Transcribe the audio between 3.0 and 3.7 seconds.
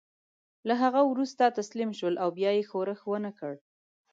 ونه کړ.